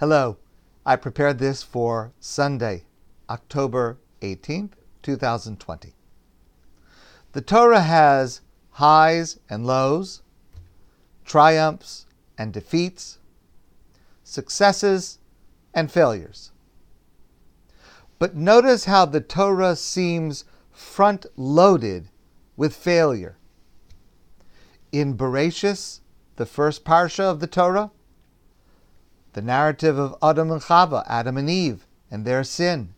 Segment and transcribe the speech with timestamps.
[0.00, 0.38] Hello,
[0.86, 2.84] I prepared this for Sunday,
[3.28, 5.92] October 18th, 2020.
[7.32, 8.40] The Torah has
[8.70, 10.22] highs and lows,
[11.26, 12.06] triumphs
[12.38, 13.18] and defeats,
[14.24, 15.18] successes
[15.74, 16.50] and failures.
[18.18, 22.08] But notice how the Torah seems front loaded
[22.56, 23.36] with failure.
[24.92, 26.00] In Bereshis,
[26.36, 27.90] the first parsha of the Torah,
[29.32, 32.94] the narrative of Adam and Chava, Adam and Eve, and their sin.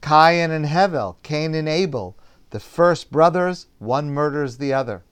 [0.00, 2.16] Cain and Hevel, Cain and Abel,
[2.50, 5.02] the first brothers, one murders the other.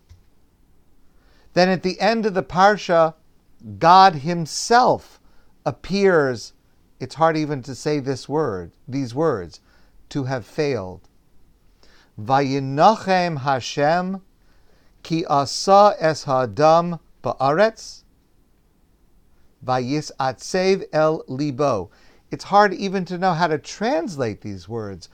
[1.52, 3.14] Then at the end of the parsha,
[3.78, 5.20] God Himself
[5.66, 6.52] appears.
[7.00, 9.60] It's hard even to say this word, these words,
[10.08, 11.08] to have failed.
[12.20, 14.22] Vayinochem Hashem
[15.02, 18.02] ki asa es hadam ba'aretz
[19.64, 21.90] vayis atsev el libo.
[22.30, 25.08] It's hard even to know how to translate these words,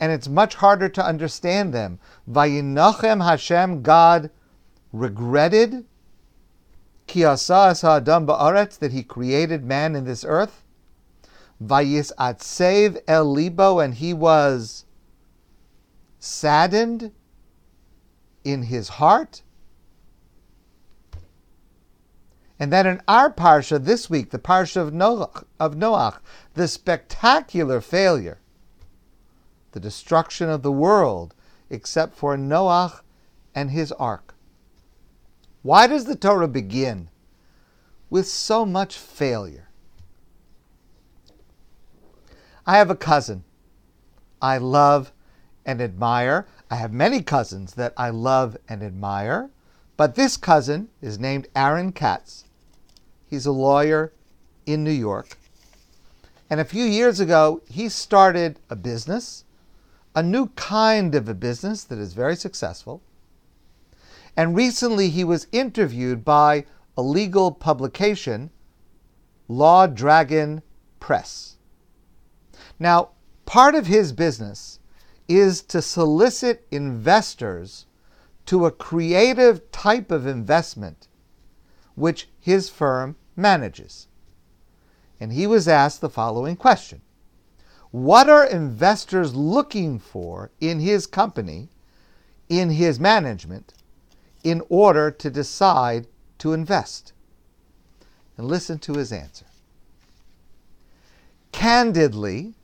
[0.00, 1.98] and it's much harder to understand them.
[2.28, 4.30] Vayinochem Hashem, God
[4.92, 5.84] regretted
[7.06, 10.64] ki asa es hadam ba'aretz that He created man in this earth.
[11.62, 14.84] Vayis atsev el libo, and He was
[16.18, 17.12] saddened
[18.44, 19.42] in his heart.
[22.62, 26.20] And then in our parsha this week, the parsha of Noach, of Noach,
[26.54, 28.38] the spectacular failure,
[29.72, 31.34] the destruction of the world,
[31.70, 33.00] except for Noach
[33.52, 34.36] and his ark.
[35.62, 37.08] Why does the Torah begin
[38.08, 39.68] with so much failure?
[42.64, 43.42] I have a cousin
[44.40, 45.12] I love
[45.66, 46.46] and admire.
[46.70, 49.50] I have many cousins that I love and admire,
[49.96, 52.44] but this cousin is named Aaron Katz.
[53.32, 54.12] He's a lawyer
[54.66, 55.38] in New York.
[56.50, 59.44] And a few years ago, he started a business,
[60.14, 63.00] a new kind of a business that is very successful.
[64.36, 68.50] And recently, he was interviewed by a legal publication,
[69.48, 70.60] Lawdragon
[71.00, 71.56] Press.
[72.78, 73.12] Now,
[73.46, 74.78] part of his business
[75.26, 77.86] is to solicit investors
[78.44, 81.08] to a creative type of investment
[81.94, 84.08] which his firm manages.
[85.20, 87.00] And he was asked the following question
[87.90, 91.68] What are investors looking for in his company,
[92.48, 93.72] in his management,
[94.42, 96.06] in order to decide
[96.38, 97.12] to invest?
[98.36, 99.46] And listen to his answer.
[101.52, 102.54] Candidly,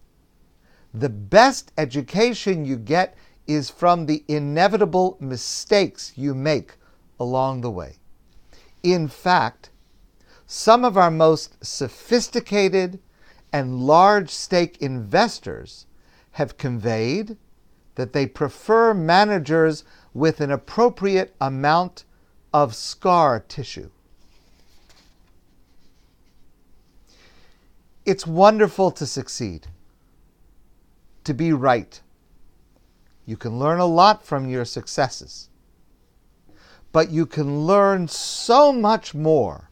[0.93, 6.75] the best education you get is from the inevitable mistakes you make
[7.21, 7.97] along the way.
[8.83, 9.71] In fact,
[10.50, 12.98] some of our most sophisticated
[13.53, 15.84] and large stake investors
[16.32, 17.36] have conveyed
[17.97, 22.04] that they prefer managers with an appropriate amount
[22.54, 23.91] of scar tissue.
[28.06, 29.66] It's wonderful to succeed
[31.25, 32.00] to be right.
[33.26, 35.50] You can learn a lot from your successes,
[36.91, 39.68] but you can learn so much more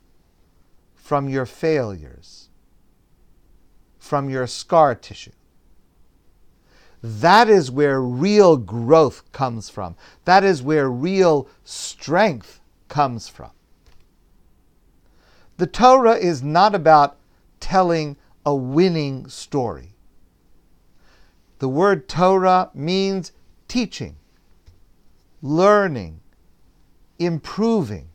[1.07, 2.49] from your failures,
[3.97, 5.31] from your scar tissue.
[7.01, 9.95] That is where real growth comes from.
[10.25, 13.53] That is where real strength comes from.
[15.59, 17.19] The Torah is not about
[17.61, 19.95] telling a winning story.
[21.61, 23.31] The word Torah means
[23.69, 24.17] teaching,
[25.41, 26.19] learning,
[27.21, 28.09] improving.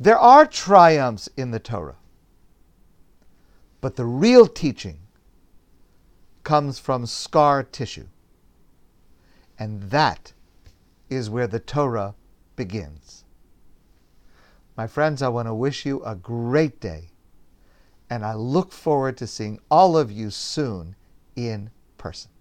[0.00, 1.96] There are triumphs in the Torah,
[3.80, 4.98] but the real teaching
[6.42, 8.08] comes from scar tissue.
[9.58, 10.32] And that
[11.08, 12.14] is where the Torah
[12.56, 13.24] begins.
[14.76, 17.10] My friends, I want to wish you a great day,
[18.10, 20.96] and I look forward to seeing all of you soon
[21.36, 22.32] in person.